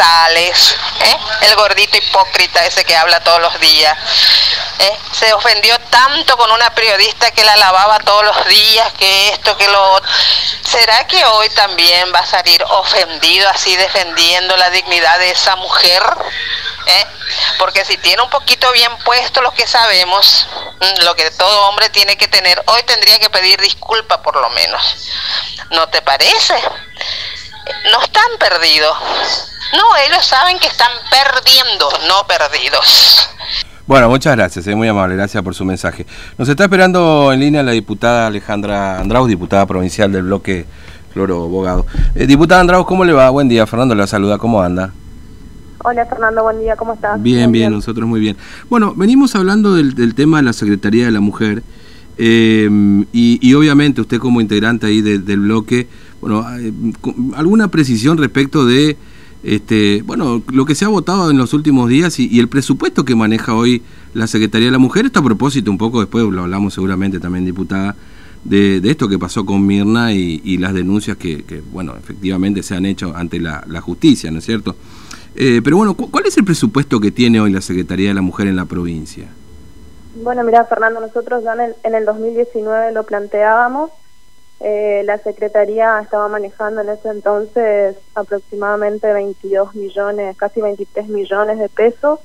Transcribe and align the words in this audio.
González, 0.00 0.76
¿eh? 1.02 1.16
el 1.42 1.56
gordito 1.56 1.98
hipócrita 1.98 2.64
ese 2.64 2.84
que 2.86 2.96
habla 2.96 3.20
todos 3.20 3.38
los 3.42 3.60
días. 3.60 3.98
¿eh? 4.78 4.98
Se 5.12 5.30
ofendió 5.34 5.78
tanto 5.90 6.38
con 6.38 6.50
una 6.50 6.74
periodista 6.74 7.30
que 7.32 7.44
la 7.44 7.54
lavaba 7.56 7.98
todos 7.98 8.24
los 8.24 8.46
días, 8.46 8.90
que 8.94 9.28
esto, 9.28 9.54
que 9.58 9.68
lo 9.68 9.92
otro. 9.92 10.10
¿Será 10.62 11.06
que 11.06 11.22
hoy 11.26 11.50
también 11.50 12.10
va 12.14 12.20
a 12.20 12.26
salir 12.26 12.64
ofendido 12.64 13.46
así 13.50 13.76
defendiendo 13.76 14.56
la 14.56 14.70
dignidad 14.70 15.18
de 15.18 15.32
esa 15.32 15.54
mujer? 15.56 16.02
¿Eh? 16.86 17.06
Porque 17.58 17.84
si 17.84 17.98
tiene 17.98 18.22
un 18.22 18.30
poquito 18.30 18.72
bien 18.72 18.96
puesto 19.04 19.42
lo 19.42 19.52
que 19.52 19.66
sabemos, 19.66 20.46
mm, 20.80 21.02
lo 21.02 21.14
que 21.14 21.30
todo 21.32 21.68
hombre 21.68 21.90
tiene 21.90 22.16
que 22.16 22.26
tener, 22.26 22.62
hoy 22.68 22.82
tendría 22.84 23.18
que 23.18 23.28
pedir 23.28 23.60
disculpa 23.60 24.22
por 24.22 24.36
lo 24.36 24.48
menos. 24.48 25.10
¿No 25.72 25.90
te 25.90 26.00
parece? 26.00 26.54
No 27.92 28.00
están 28.00 28.38
perdidos. 28.38 28.96
No, 29.72 29.84
ellos 30.08 30.24
saben 30.26 30.58
que 30.58 30.66
están 30.66 30.90
perdiendo, 31.10 31.88
no 32.08 32.26
perdidos. 32.26 33.28
Bueno, 33.86 34.08
muchas 34.08 34.36
gracias, 34.36 34.66
es 34.66 34.76
muy 34.76 34.88
amable, 34.88 35.14
gracias 35.16 35.42
por 35.42 35.54
su 35.54 35.64
mensaje. 35.64 36.06
Nos 36.38 36.48
está 36.48 36.64
esperando 36.64 37.32
en 37.32 37.40
línea 37.40 37.62
la 37.62 37.72
diputada 37.72 38.26
Alejandra 38.26 38.98
Andraus, 38.98 39.28
diputada 39.28 39.66
provincial 39.66 40.10
del 40.10 40.22
bloque 40.22 40.66
Floro 41.12 41.48
Bogado. 41.48 41.86
Eh, 42.14 42.26
diputada 42.26 42.60
Andraus, 42.60 42.86
¿cómo 42.86 43.04
le 43.04 43.12
va? 43.12 43.30
Buen 43.30 43.48
día, 43.48 43.66
Fernando 43.66 43.94
la 43.94 44.06
saluda, 44.06 44.38
¿cómo 44.38 44.60
anda? 44.60 44.92
Hola 45.82 46.04
Fernando, 46.04 46.42
buen 46.42 46.60
día, 46.60 46.76
¿cómo 46.76 46.94
estás? 46.94 47.22
Bien, 47.22 47.50
bien, 47.50 47.72
nosotros 47.72 48.08
muy 48.08 48.20
bien. 48.20 48.36
Bueno, 48.68 48.92
venimos 48.94 49.34
hablando 49.34 49.74
del, 49.74 50.14
tema 50.14 50.38
de 50.38 50.42
la 50.42 50.52
Secretaría 50.52 51.06
de 51.06 51.10
la 51.10 51.20
Mujer 51.20 51.62
eh, 52.18 52.68
y, 53.12 53.54
obviamente 53.54 54.00
usted 54.00 54.18
como 54.18 54.40
integrante 54.40 54.86
ahí 54.86 55.00
del 55.00 55.40
bloque, 55.40 55.88
bueno, 56.20 56.44
eh, 56.58 56.72
alguna 57.34 57.68
precisión 57.68 58.18
respecto 58.18 58.66
de 58.66 58.96
este, 59.42 60.02
bueno, 60.02 60.42
lo 60.52 60.64
que 60.64 60.74
se 60.74 60.84
ha 60.84 60.88
votado 60.88 61.30
en 61.30 61.38
los 61.38 61.54
últimos 61.54 61.88
días 61.88 62.18
y, 62.18 62.38
el 62.38 62.48
presupuesto 62.48 63.04
que 63.04 63.14
maneja 63.14 63.54
hoy 63.54 63.82
la 64.14 64.26
Secretaría 64.26 64.66
de 64.66 64.72
la 64.72 64.78
Mujer, 64.78 65.06
esto 65.06 65.20
a 65.20 65.24
propósito 65.24 65.70
un 65.70 65.78
poco, 65.78 66.00
después 66.00 66.24
lo 66.24 66.42
hablamos 66.42 66.74
seguramente 66.74 67.20
también, 67.20 67.44
diputada, 67.44 67.96
de, 68.44 68.80
esto 68.84 69.08
que 69.08 69.18
pasó 69.18 69.44
con 69.44 69.66
Mirna 69.66 70.12
y, 70.12 70.58
las 70.58 70.74
denuncias 70.74 71.16
que, 71.16 71.62
bueno, 71.72 71.94
efectivamente 71.96 72.62
se 72.62 72.74
han 72.74 72.86
hecho 72.86 73.14
ante 73.14 73.40
la 73.40 73.80
justicia, 73.80 74.30
¿no 74.30 74.38
es 74.38 74.44
cierto? 74.44 74.76
Eh, 75.34 75.60
pero 75.62 75.76
bueno, 75.76 75.94
¿cuál 75.94 76.26
es 76.26 76.36
el 76.36 76.44
presupuesto 76.44 77.00
que 77.00 77.10
tiene 77.10 77.40
hoy 77.40 77.52
la 77.52 77.60
Secretaría 77.60 78.08
de 78.08 78.14
la 78.14 78.22
Mujer 78.22 78.48
en 78.48 78.56
la 78.56 78.64
provincia? 78.64 79.28
Bueno, 80.22 80.42
mira, 80.42 80.64
Fernando, 80.64 81.00
nosotros 81.00 81.44
ya 81.44 81.54
en 81.54 81.94
el, 81.94 82.04
2019 82.04 82.92
lo 82.92 83.04
planteábamos. 83.04 83.90
Eh, 84.60 85.02
la 85.04 85.18
Secretaría 85.18 85.98
estaba 86.00 86.28
manejando 86.28 86.82
en 86.82 86.90
ese 86.90 87.08
entonces 87.08 87.96
aproximadamente 88.14 89.12
22 89.12 89.74
millones, 89.74 90.36
casi 90.36 90.60
23 90.60 91.08
millones 91.08 91.58
de 91.58 91.68
pesos. 91.68 92.20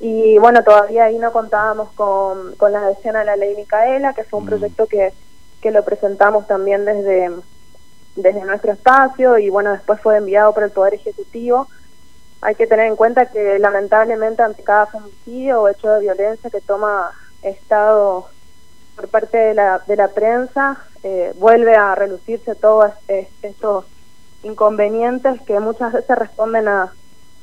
Y 0.00 0.38
bueno, 0.38 0.64
todavía 0.64 1.04
ahí 1.04 1.18
no 1.18 1.32
contábamos 1.32 1.90
con, 1.92 2.54
con 2.56 2.72
la 2.72 2.80
adhesión 2.80 3.16
a 3.16 3.24
la 3.24 3.36
ley 3.36 3.54
Micaela, 3.54 4.14
que 4.14 4.24
fue 4.24 4.40
un 4.40 4.46
mm. 4.46 4.48
proyecto 4.48 4.86
que, 4.86 5.12
que 5.60 5.70
lo 5.70 5.84
presentamos 5.84 6.46
también 6.46 6.84
desde, 6.84 7.30
desde 8.16 8.44
nuestro 8.44 8.72
espacio 8.72 9.38
y 9.38 9.50
bueno, 9.50 9.72
después 9.72 10.00
fue 10.00 10.16
enviado 10.16 10.52
por 10.52 10.64
el 10.64 10.70
Poder 10.70 10.94
Ejecutivo 10.94 11.68
hay 12.44 12.56
que 12.56 12.66
tener 12.66 12.86
en 12.86 12.96
cuenta 12.96 13.24
que 13.26 13.58
lamentablemente 13.58 14.42
ante 14.42 14.62
cada 14.62 14.84
femicidio 14.84 15.62
o 15.62 15.68
hecho 15.68 15.88
de 15.88 16.00
violencia 16.00 16.50
que 16.50 16.60
toma 16.60 17.10
Estado 17.40 18.28
por 18.96 19.08
parte 19.08 19.36
de 19.36 19.54
la, 19.54 19.80
de 19.86 19.96
la 19.96 20.08
prensa, 20.08 20.78
eh, 21.02 21.32
vuelve 21.36 21.74
a 21.74 21.94
relucirse 21.94 22.54
todos 22.54 22.92
estos 23.42 23.84
inconvenientes 24.42 25.40
que 25.42 25.58
muchas 25.60 25.92
veces 25.92 26.18
responden 26.18 26.68
a, 26.68 26.92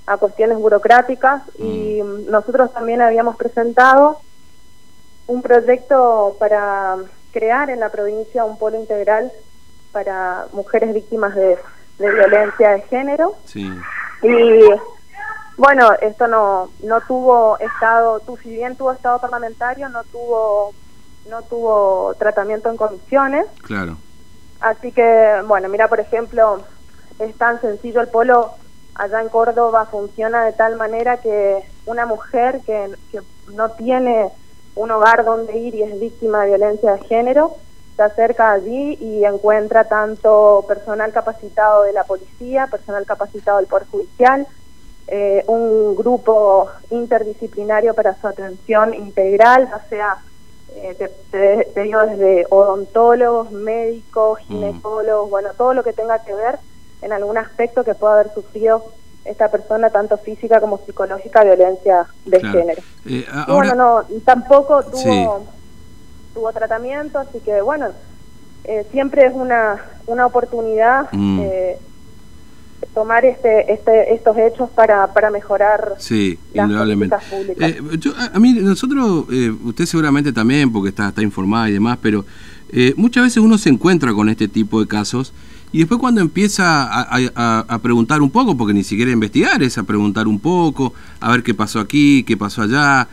a 0.05 0.17
cuestiones 0.17 0.57
burocráticas 0.57 1.43
y 1.57 2.01
mm. 2.01 2.29
nosotros 2.29 2.73
también 2.73 3.01
habíamos 3.01 3.35
presentado 3.35 4.19
un 5.27 5.41
proyecto 5.41 6.35
para 6.39 6.97
crear 7.31 7.69
en 7.69 7.79
la 7.79 7.89
provincia 7.89 8.43
un 8.45 8.57
polo 8.57 8.77
integral 8.79 9.31
para 9.91 10.47
mujeres 10.51 10.93
víctimas 10.93 11.35
de, 11.35 11.57
de 11.99 12.11
violencia 12.11 12.71
de 12.71 12.81
género. 12.83 13.35
Sí. 13.45 13.71
Y 14.23 14.59
bueno, 15.57 15.91
esto 16.01 16.27
no 16.27 16.71
no 16.83 17.01
tuvo 17.01 17.57
estado, 17.59 18.19
tú 18.21 18.37
si 18.37 18.49
bien 18.49 18.75
tuvo 18.75 18.91
estado 18.91 19.19
parlamentario, 19.19 19.89
no 19.89 20.03
tuvo 20.05 20.73
no 21.29 21.41
tuvo 21.43 22.15
tratamiento 22.17 22.69
en 22.69 22.77
comisiones. 22.77 23.45
Claro. 23.63 23.97
Así 24.59 24.91
que, 24.91 25.41
bueno, 25.47 25.69
mira, 25.69 25.87
por 25.87 25.99
ejemplo, 25.99 26.61
es 27.19 27.35
tan 27.37 27.59
sencillo 27.61 28.01
el 28.01 28.07
polo 28.07 28.51
allá 28.95 29.21
en 29.21 29.29
Córdoba 29.29 29.85
funciona 29.85 30.45
de 30.45 30.53
tal 30.53 30.75
manera 30.75 31.17
que 31.17 31.63
una 31.85 32.05
mujer 32.05 32.61
que, 32.65 32.93
que 33.11 33.21
no 33.53 33.71
tiene 33.71 34.29
un 34.75 34.91
hogar 34.91 35.25
donde 35.25 35.57
ir 35.57 35.75
y 35.75 35.83
es 35.83 35.99
víctima 35.99 36.41
de 36.41 36.49
violencia 36.49 36.93
de 36.93 37.03
género, 37.03 37.55
se 37.95 38.03
acerca 38.03 38.51
allí 38.51 38.97
y 38.99 39.25
encuentra 39.25 39.85
tanto 39.85 40.65
personal 40.67 41.11
capacitado 41.11 41.83
de 41.83 41.93
la 41.93 42.03
policía, 42.03 42.67
personal 42.67 43.05
capacitado 43.05 43.57
del 43.57 43.67
Poder 43.67 43.87
Judicial, 43.87 44.47
eh, 45.07 45.43
un 45.47 45.95
grupo 45.95 46.69
interdisciplinario 46.89 47.93
para 47.93 48.15
su 48.15 48.27
atención 48.27 48.93
integral, 48.93 49.67
ya 49.69 49.79
sea, 49.89 50.17
eh, 50.75 51.67
te, 51.73 51.81
digo, 51.83 51.99
desde 52.01 52.45
odontólogos, 52.49 53.51
médicos, 53.51 54.39
mm. 54.41 54.47
ginecólogos, 54.47 55.29
bueno, 55.29 55.49
todo 55.57 55.73
lo 55.73 55.83
que 55.83 55.93
tenga 55.93 56.23
que 56.23 56.33
ver 56.33 56.59
en 57.01 57.13
algún 57.13 57.37
aspecto 57.37 57.83
que 57.83 57.95
pueda 57.95 58.15
haber 58.15 58.33
sufrido 58.33 58.85
esta 59.25 59.49
persona, 59.49 59.89
tanto 59.89 60.17
física 60.17 60.59
como 60.59 60.79
psicológica, 60.79 61.43
violencia 61.43 62.07
de 62.25 62.39
género. 62.39 62.81
Eh, 63.05 63.25
bueno, 63.47 63.75
no, 63.75 64.03
tampoco 64.25 64.83
tuvo 64.83 65.45
tuvo 66.33 66.51
tratamiento, 66.53 67.19
así 67.19 67.39
que 67.39 67.61
bueno, 67.61 67.89
eh, 68.63 68.85
siempre 68.91 69.25
es 69.25 69.33
una, 69.33 69.83
una 70.07 70.25
oportunidad 70.25 71.07
mm. 71.11 71.39
eh, 71.41 71.77
tomar 72.93 73.25
este, 73.25 73.71
este, 73.71 74.13
estos 74.13 74.37
hechos 74.37 74.69
para, 74.69 75.13
para 75.13 75.29
mejorar 75.29 75.95
sí, 75.97 76.37
las 76.53 76.69
políticas 76.71 77.23
públicas. 77.25 77.69
Eh, 77.69 77.81
a, 78.33 78.39
mí, 78.39 78.53
nosotros, 78.53 79.25
usted 79.63 79.85
seguramente 79.85 80.33
también, 80.33 80.71
porque 80.71 80.89
está, 80.89 81.09
está 81.09 81.21
informada 81.21 81.69
y 81.69 81.73
demás, 81.73 81.97
pero 82.01 82.25
muchas 82.95 83.23
veces 83.23 83.37
uno 83.37 83.57
se 83.57 83.69
encuentra 83.69 84.13
con 84.13 84.29
este 84.29 84.47
tipo 84.47 84.79
de 84.79 84.87
casos 84.87 85.33
y 85.73 85.79
después 85.79 85.99
cuando 85.99 86.21
empieza 86.21 86.83
a, 86.83 87.65
a, 87.67 87.79
preguntar 87.79 88.21
un 88.21 88.29
poco, 88.29 88.55
porque 88.55 88.73
ni 88.73 88.83
siquiera 88.83 89.11
investigar, 89.11 89.61
es 89.63 89.77
a 89.77 89.83
preguntar 89.83 90.27
un 90.27 90.39
poco, 90.39 90.93
a 91.19 91.31
ver 91.31 91.43
qué 91.43 91.53
pasó 91.53 91.79
aquí, 91.79 92.23
qué 92.23 92.37
pasó 92.37 92.61
allá, 92.61 93.07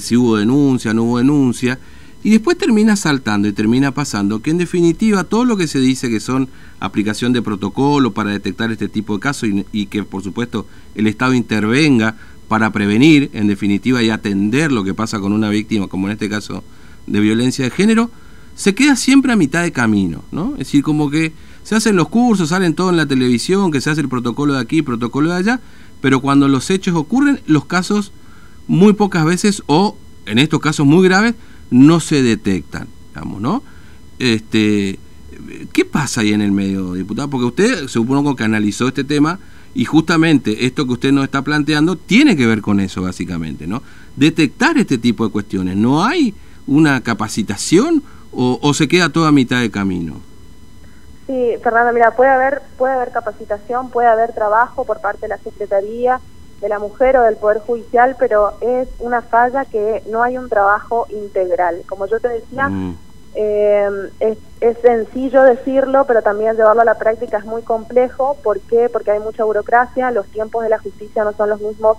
si 0.00 0.16
hubo 0.16 0.36
denuncia, 0.36 0.94
no 0.94 1.04
hubo 1.04 1.18
denuncia, 1.18 1.78
y 2.24 2.30
después 2.30 2.56
termina 2.56 2.96
saltando 2.96 3.46
y 3.46 3.52
termina 3.52 3.92
pasando 3.92 4.40
que 4.40 4.50
en 4.50 4.56
definitiva 4.56 5.24
todo 5.24 5.44
lo 5.44 5.58
que 5.58 5.68
se 5.68 5.78
dice 5.78 6.08
que 6.08 6.20
son 6.20 6.48
aplicación 6.80 7.34
de 7.34 7.42
protocolo 7.42 8.14
para 8.14 8.30
detectar 8.30 8.72
este 8.72 8.88
tipo 8.88 9.14
de 9.14 9.20
casos 9.20 9.50
y, 9.72 9.86
que 9.86 10.02
por 10.04 10.22
supuesto 10.22 10.66
el 10.94 11.06
Estado 11.06 11.34
intervenga 11.34 12.16
para 12.48 12.72
prevenir 12.72 13.30
en 13.34 13.46
definitiva 13.46 14.02
y 14.02 14.08
atender 14.08 14.72
lo 14.72 14.84
que 14.84 14.94
pasa 14.94 15.20
con 15.20 15.34
una 15.34 15.50
víctima, 15.50 15.86
como 15.86 16.08
en 16.08 16.14
este 16.14 16.30
caso 16.30 16.64
de 17.06 17.20
violencia 17.20 17.66
de 17.66 17.70
género, 17.70 18.10
se 18.56 18.74
queda 18.74 18.96
siempre 18.96 19.32
a 19.32 19.36
mitad 19.36 19.62
de 19.62 19.72
camino, 19.72 20.24
¿no? 20.32 20.52
Es 20.52 20.60
decir, 20.60 20.82
como 20.82 21.10
que 21.10 21.34
se 21.62 21.74
hacen 21.74 21.94
los 21.94 22.08
cursos, 22.08 22.48
salen 22.48 22.74
todo 22.74 22.88
en 22.88 22.96
la 22.96 23.06
televisión, 23.06 23.70
que 23.70 23.82
se 23.82 23.90
hace 23.90 24.00
el 24.00 24.08
protocolo 24.08 24.54
de 24.54 24.60
aquí, 24.60 24.80
protocolo 24.80 25.30
de 25.30 25.36
allá, 25.36 25.60
pero 26.00 26.20
cuando 26.20 26.48
los 26.48 26.70
hechos 26.70 26.94
ocurren, 26.94 27.40
los 27.46 27.66
casos 27.66 28.12
muy 28.66 28.94
pocas 28.94 29.26
veces 29.26 29.62
o 29.66 29.98
en 30.24 30.38
estos 30.38 30.60
casos 30.60 30.86
muy 30.86 31.06
graves 31.06 31.34
no 31.70 32.00
se 32.00 32.22
detectan, 32.22 32.88
digamos, 33.08 33.40
¿no? 33.40 33.62
Este, 34.18 34.98
¿Qué 35.72 35.84
pasa 35.84 36.20
ahí 36.20 36.32
en 36.32 36.40
el 36.40 36.52
medio, 36.52 36.94
diputado? 36.94 37.28
Porque 37.28 37.46
usted 37.46 37.88
supongo 37.88 38.36
que 38.36 38.44
analizó 38.44 38.88
este 38.88 39.04
tema 39.04 39.38
y 39.74 39.84
justamente 39.84 40.66
esto 40.66 40.86
que 40.86 40.92
usted 40.92 41.12
nos 41.12 41.24
está 41.24 41.42
planteando 41.42 41.96
tiene 41.96 42.36
que 42.36 42.46
ver 42.46 42.62
con 42.62 42.80
eso, 42.80 43.02
básicamente, 43.02 43.66
¿no? 43.66 43.82
Detectar 44.16 44.78
este 44.78 44.98
tipo 44.98 45.24
de 45.26 45.32
cuestiones. 45.32 45.76
¿No 45.76 46.04
hay 46.04 46.34
una 46.66 47.02
capacitación 47.02 48.02
o, 48.36 48.74
se 48.74 48.88
queda 48.88 49.10
toda 49.10 49.28
a 49.28 49.32
mitad 49.32 49.60
de 49.60 49.70
camino? 49.70 50.20
Sí, 51.26 51.52
Fernando, 51.62 51.92
mira, 51.92 52.10
puede 52.16 52.30
haber, 52.30 52.62
puede 52.76 52.94
haber 52.94 53.12
capacitación, 53.12 53.90
puede 53.90 54.08
haber 54.08 54.32
trabajo 54.32 54.84
por 54.84 55.00
parte 55.00 55.22
de 55.22 55.28
la 55.28 55.38
Secretaría, 55.38 56.20
de 56.60 56.68
la 56.68 56.78
mujer 56.78 57.16
o 57.16 57.22
del 57.22 57.36
Poder 57.36 57.58
Judicial, 57.60 58.16
pero 58.18 58.52
es 58.60 58.88
una 58.98 59.22
falla 59.22 59.64
que 59.64 60.02
no 60.10 60.22
hay 60.22 60.38
un 60.38 60.48
trabajo 60.48 61.06
integral. 61.10 61.82
Como 61.88 62.06
yo 62.06 62.20
te 62.20 62.28
decía, 62.28 62.68
mm. 62.68 62.96
eh, 63.34 64.08
es, 64.20 64.78
sencillo 64.80 65.42
decirlo, 65.42 66.04
pero 66.06 66.22
también 66.22 66.56
llevarlo 66.56 66.82
a 66.82 66.86
la 66.86 66.98
práctica 66.98 67.38
es 67.38 67.44
muy 67.44 67.62
complejo. 67.62 68.36
¿Por 68.42 68.60
qué? 68.60 68.88
Porque 68.88 69.10
hay 69.10 69.20
mucha 69.20 69.44
burocracia, 69.44 70.10
los 70.10 70.26
tiempos 70.26 70.62
de 70.62 70.70
la 70.70 70.78
justicia 70.78 71.24
no 71.24 71.32
son 71.32 71.50
los 71.50 71.60
mismos 71.60 71.98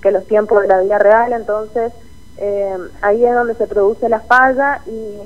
que 0.00 0.10
los 0.10 0.26
tiempos 0.26 0.62
de 0.62 0.68
la 0.68 0.80
vida 0.80 0.98
real, 0.98 1.32
entonces 1.32 1.92
eh, 2.38 2.76
ahí 3.02 3.24
es 3.24 3.34
donde 3.34 3.54
se 3.54 3.66
produce 3.66 4.08
la 4.08 4.20
falla 4.20 4.82
y 4.86 5.18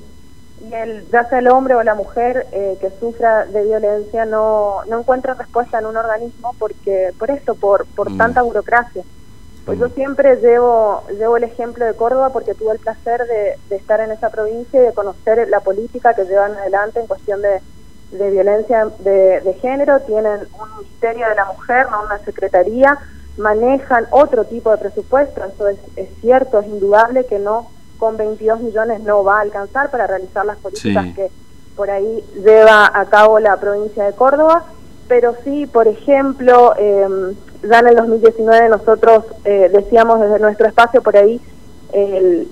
y 0.61 0.75
el, 0.75 1.09
ya 1.11 1.25
sea 1.29 1.39
el 1.39 1.49
hombre 1.49 1.75
o 1.75 1.83
la 1.83 1.95
mujer 1.95 2.47
eh, 2.53 2.77
que 2.81 2.91
sufra 3.01 3.47
de 3.47 3.65
violencia 3.65 4.27
no, 4.27 4.85
no 4.89 5.01
encuentra 5.01 5.35
respuesta 5.35 5.79
en 5.79 5.87
un 5.87 5.97
organismo 5.97 6.55
porque 6.59 7.13
por 7.19 7.31
esto, 7.31 7.55
por, 7.55 7.87
por 7.87 8.11
mm. 8.11 8.19
tanta 8.19 8.43
burocracia. 8.43 9.03
Pues 9.65 9.79
yo 9.79 9.89
mm. 9.89 9.95
siempre 9.95 10.37
llevo, 10.37 11.03
llevo 11.19 11.37
el 11.39 11.45
ejemplo 11.45 11.87
de 11.87 11.95
Córdoba 11.95 12.31
porque 12.31 12.55
tuve 12.55 12.73
el 12.73 12.79
placer 12.79 13.27
de, 13.27 13.59
de, 13.69 13.77
estar 13.77 14.01
en 14.01 14.11
esa 14.11 14.31
provincia 14.31 14.81
y 14.81 14.87
de 14.87 14.93
conocer 14.93 15.49
la 15.49 15.61
política 15.61 16.15
que 16.15 16.25
llevan 16.25 16.55
adelante 16.55 17.01
en 17.01 17.07
cuestión 17.07 17.41
de, 17.41 17.61
de 18.13 18.31
violencia 18.31 18.87
de, 18.99 19.41
de, 19.41 19.55
género. 19.55 20.01
Tienen 20.01 20.41
un 20.61 20.77
ministerio 20.79 21.27
de 21.29 21.35
la 21.35 21.47
mujer, 21.47 21.87
no 21.91 22.03
una 22.03 22.19
secretaría, 22.19 22.99
manejan 23.39 24.07
otro 24.11 24.45
tipo 24.45 24.71
de 24.71 24.79
presupuesto, 24.79 25.43
eso 25.45 25.69
es, 25.69 25.79
es 25.97 26.09
cierto, 26.21 26.61
es 26.61 26.67
indudable 26.67 27.25
que 27.25 27.39
no 27.39 27.71
con 28.01 28.17
22 28.17 28.61
millones 28.61 29.01
no 29.03 29.23
va 29.23 29.39
a 29.39 29.43
alcanzar 29.43 29.91
para 29.91 30.09
realizar 30.09 30.45
las 30.45 30.57
políticas 30.57 31.15
que 31.15 31.31
por 31.77 31.91
ahí 31.91 32.25
lleva 32.43 32.91
a 32.93 33.05
cabo 33.05 33.39
la 33.39 33.57
provincia 33.59 34.05
de 34.05 34.13
Córdoba, 34.13 34.65
pero 35.07 35.37
sí, 35.45 35.67
por 35.67 35.87
ejemplo, 35.87 36.75
eh, 36.77 37.07
ya 37.63 37.79
en 37.79 37.87
el 37.89 37.97
2019 37.97 38.69
nosotros 38.71 39.25
eh, 39.45 39.71
decíamos 39.73 40.21
desde 40.21 40.41
nuestro 40.41 40.67
espacio 40.67 41.03
por 41.03 41.17
ahí 41.17 41.41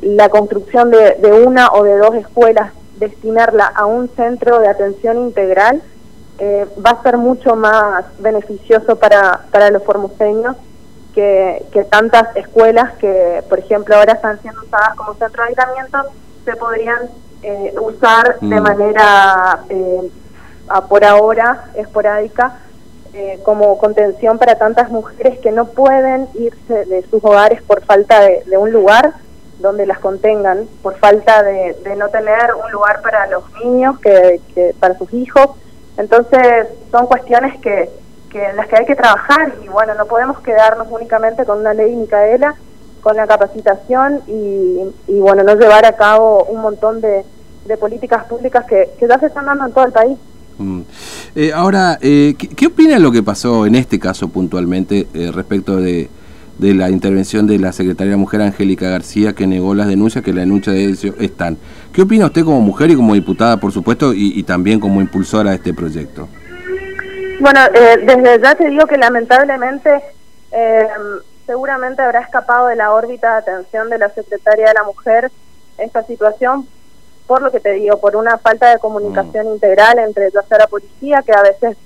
la 0.02 0.28
construcción 0.30 0.90
de, 0.90 1.14
de, 1.14 1.30
una 1.30 1.68
o 1.72 1.84
de 1.84 1.96
dos 1.96 2.14
escuelas, 2.16 2.72
destinarla 2.98 3.66
a 3.66 3.86
un 3.86 4.08
centro 4.16 4.58
de 4.58 4.66
atención 4.66 5.16
integral, 5.18 5.80
eh, 6.40 6.66
va 6.84 6.90
a 6.90 7.02
ser 7.02 7.16
mucho 7.18 7.56
más 7.56 8.04
beneficioso 8.20 8.96
para, 8.96 9.46
para 9.50 9.70
los 9.70 9.82
formoseños 9.82 10.56
que, 11.18 11.66
que, 11.72 11.82
tantas 11.82 12.36
escuelas 12.36 12.92
que, 12.98 13.42
por 13.48 13.58
ejemplo, 13.58 13.96
ahora 13.96 14.12
están 14.12 14.40
siendo 14.40 14.60
usadas 14.62 14.94
como 14.94 15.14
centro 15.14 15.42
de 15.42 15.48
aislamiento, 15.48 15.98
se 16.44 16.54
podrían 16.54 17.10
eh, 17.42 17.74
usar 17.80 18.38
de 18.38 18.60
mm. 18.60 18.62
manera, 18.62 19.64
eh, 19.68 20.10
por 20.88 21.04
ahora, 21.04 21.64
esporádica, 21.74 22.60
eh, 23.14 23.40
como 23.42 23.78
contención 23.78 24.38
para 24.38 24.58
tantas 24.58 24.90
mujeres 24.90 25.40
que 25.40 25.50
no 25.50 25.64
pueden 25.66 26.28
irse 26.34 26.84
de 26.84 27.02
sus 27.10 27.24
hogares 27.24 27.62
por 27.62 27.84
falta 27.84 28.20
de, 28.20 28.56
un 28.56 28.70
lugar 28.70 29.14
donde 29.58 29.86
las 29.86 29.98
contengan, 29.98 30.68
por 30.82 30.98
falta 30.98 31.42
de, 31.42 31.74
no 31.96 32.10
tener 32.10 32.54
un 32.64 32.70
lugar 32.70 33.02
para 33.02 33.26
los 33.26 33.42
niños, 33.64 33.98
que, 33.98 34.40
que 34.54 34.72
para 34.78 34.96
sus 34.96 35.12
hijos. 35.12 35.48
Entonces, 35.96 36.68
son 36.92 37.08
cuestiones 37.08 37.60
que, 37.60 37.90
que 38.30 38.44
en 38.44 38.56
las 38.56 38.68
que 38.68 38.76
hay 38.76 38.86
que 38.86 38.96
trabajar 38.96 39.54
y 39.64 39.68
bueno, 39.68 39.94
no 39.94 40.06
podemos 40.06 40.40
quedarnos 40.40 40.86
únicamente 40.90 41.44
con 41.44 41.58
una 41.58 41.74
ley 41.74 41.94
Micaela, 41.94 42.54
con 43.02 43.16
la 43.16 43.26
capacitación 43.26 44.20
y, 44.26 44.80
y 45.06 45.20
bueno, 45.20 45.42
no 45.42 45.54
llevar 45.54 45.84
a 45.86 45.96
cabo 45.96 46.44
un 46.44 46.60
montón 46.60 47.00
de, 47.00 47.24
de 47.66 47.76
políticas 47.76 48.24
públicas 48.24 48.64
que, 48.66 48.90
que 48.98 49.06
ya 49.06 49.18
se 49.18 49.26
están 49.26 49.46
dando 49.46 49.66
en 49.66 49.72
todo 49.72 49.86
el 49.86 49.92
país. 49.92 50.18
Mm. 50.58 50.80
Eh, 51.36 51.52
ahora, 51.54 51.98
eh, 52.00 52.34
¿qué, 52.36 52.66
opina 52.66 52.94
de 52.94 53.00
lo 53.00 53.12
que 53.12 53.22
pasó 53.22 53.64
en 53.66 53.76
este 53.76 54.00
caso 54.00 54.28
puntualmente 54.28 55.06
eh, 55.14 55.30
respecto 55.32 55.76
de, 55.76 56.08
de, 56.58 56.74
la 56.74 56.90
intervención 56.90 57.46
de 57.46 57.60
la 57.60 57.72
secretaria 57.72 58.16
Mujer 58.16 58.42
Angélica 58.42 58.88
García 58.88 59.34
que 59.34 59.46
negó 59.46 59.74
las 59.74 59.86
denuncias, 59.86 60.24
que 60.24 60.32
la 60.32 60.40
denuncia 60.40 60.72
de 60.72 60.84
ellos 60.86 61.14
están? 61.20 61.56
¿Qué 61.92 62.02
opina 62.02 62.26
usted 62.26 62.44
como 62.44 62.60
mujer 62.60 62.90
y 62.90 62.96
como 62.96 63.14
diputada, 63.14 63.58
por 63.58 63.70
supuesto, 63.70 64.12
y 64.12 64.42
también 64.42 64.80
como 64.80 65.00
impulsora 65.00 65.50
de 65.50 65.56
este 65.56 65.72
proyecto? 65.72 66.28
Bueno, 67.40 67.60
eh, 67.72 67.98
desde 68.04 68.40
ya 68.42 68.54
te 68.54 68.68
digo 68.68 68.86
que 68.86 68.98
lamentablemente 68.98 70.02
eh, 70.50 70.88
seguramente 71.46 72.02
habrá 72.02 72.20
escapado 72.20 72.66
de 72.66 72.76
la 72.76 72.92
órbita 72.92 73.32
de 73.32 73.38
atención 73.38 73.88
de 73.88 73.98
la 73.98 74.08
Secretaria 74.10 74.66
de 74.68 74.74
la 74.74 74.84
Mujer 74.84 75.30
esta 75.78 76.02
situación, 76.02 76.66
por 77.26 77.42
lo 77.42 77.50
que 77.52 77.60
te 77.60 77.72
digo, 77.72 77.98
por 78.00 78.16
una 78.16 78.38
falta 78.38 78.70
de 78.70 78.78
comunicación 78.78 79.46
mm. 79.46 79.52
integral 79.54 79.98
entre 80.00 80.30
ya 80.30 80.42
sea 80.42 80.58
la 80.58 80.66
policía, 80.66 81.22
que 81.24 81.32
a 81.32 81.42
veces, 81.42 81.76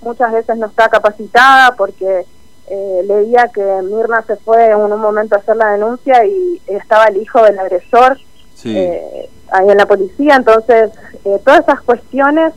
muchas 0.00 0.32
veces 0.32 0.56
no 0.56 0.66
está 0.66 0.88
capacitada, 0.88 1.74
porque 1.76 2.24
eh, 2.68 3.02
leía 3.04 3.50
que 3.52 3.62
Mirna 3.82 4.22
se 4.22 4.36
fue 4.36 4.66
en 4.66 4.76
un 4.76 5.00
momento 5.00 5.34
a 5.34 5.38
hacer 5.38 5.56
la 5.56 5.72
denuncia 5.72 6.24
y 6.24 6.62
estaba 6.66 7.06
el 7.06 7.16
hijo 7.16 7.42
del 7.42 7.58
agresor 7.58 8.16
eh, 8.64 9.28
ahí 9.50 9.68
en 9.68 9.76
la 9.76 9.86
policía, 9.86 10.36
entonces 10.36 10.92
eh, 11.24 11.40
todas 11.44 11.60
esas 11.60 11.80
cuestiones... 11.82 12.52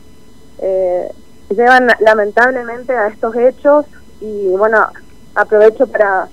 Eh, 0.58 1.10
llevan 1.50 1.88
lamentablemente 2.00 2.92
a 2.92 3.08
estos 3.08 3.34
hechos 3.36 3.86
y 4.20 4.48
bueno, 4.56 4.86
aprovecho 5.34 5.86
para 5.86 6.28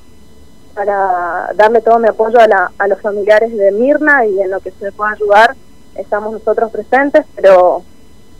para 0.73 1.51
darle 1.55 1.81
todo 1.81 1.99
mi 1.99 2.07
apoyo 2.07 2.39
a, 2.39 2.47
la, 2.47 2.71
a 2.77 2.87
los 2.87 3.01
familiares 3.01 3.55
de 3.55 3.71
Mirna 3.73 4.25
y 4.25 4.39
en 4.39 4.49
lo 4.49 4.61
que 4.61 4.71
se 4.71 4.91
pueda 4.93 5.11
ayudar 5.11 5.55
estamos 5.95 6.31
nosotros 6.31 6.71
presentes, 6.71 7.25
pero 7.35 7.83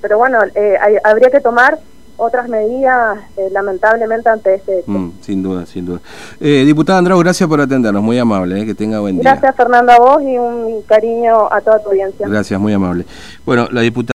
pero 0.01 0.18
bueno, 0.18 0.39
eh, 0.56 0.77
habría 1.03 1.29
que 1.29 1.41
tomar 1.41 1.77
otras 2.18 2.47
medidas 2.50 3.19
eh, 3.38 3.50
lamentablemente 3.51 4.29
ante 4.29 4.56
este 4.56 4.79
hecho. 4.79 4.91
Mm, 4.91 5.12
sin 5.21 5.41
duda, 5.41 5.65
sin 5.65 5.85
duda. 5.85 6.00
Eh, 6.39 6.63
diputada 6.65 7.00
Andrau, 7.00 7.19
gracias 7.19 7.47
por 7.47 7.59
atendernos, 7.62 8.03
muy 8.03 8.18
amable, 8.19 8.65
que 8.65 8.75
tenga 8.75 9.00
buen 9.00 9.19
día. 9.19 9.31
Gracias 9.31 9.56
Fernando 9.56 9.91
a 9.91 9.97
vos 9.97 10.21
y 10.21 10.38
un 10.38 10.81
cariño 10.83 11.51
a 11.51 11.62
toda 11.62 11.79
tu 11.79 11.89
audiencia. 11.89 12.27
Gracias, 12.27 12.59
muy 12.59 12.73
amable. 12.73 13.06
Bueno, 13.45 13.68
la 13.71 13.81
diputada 13.81 14.09